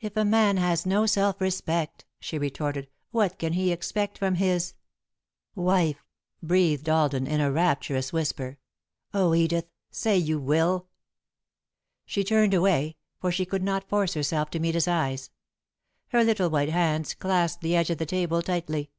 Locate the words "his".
4.34-4.74, 14.74-14.88